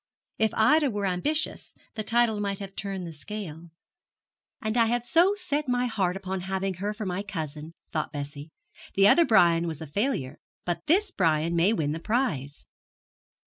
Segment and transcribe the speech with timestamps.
[0.39, 3.69] If Ida were ambitious, the title might have turned the scale.
[4.59, 8.49] 'And I have so set my heart upon having her for my cousin, thought Bessie.
[8.95, 12.65] 'The other Brian was a failure, but this Brian may win the prize.'